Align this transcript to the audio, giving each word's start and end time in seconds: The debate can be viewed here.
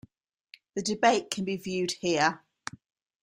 The 0.73 0.81
debate 0.81 1.29
can 1.29 1.45
be 1.45 1.57
viewed 1.57 1.91
here. 2.01 2.43